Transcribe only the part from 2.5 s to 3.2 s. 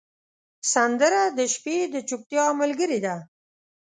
ملګرې ده